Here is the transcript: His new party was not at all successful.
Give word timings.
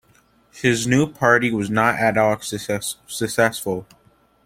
His 0.51 0.87
new 0.87 1.05
party 1.05 1.51
was 1.51 1.69
not 1.69 1.99
at 1.99 2.17
all 2.17 2.39
successful. 2.41 3.85